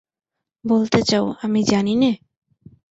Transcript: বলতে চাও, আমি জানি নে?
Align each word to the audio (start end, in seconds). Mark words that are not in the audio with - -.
বলতে 0.65 0.99
চাও, 1.01 1.25
আমি 1.41 1.59
জানি 1.63 1.93
নে? 1.95 2.11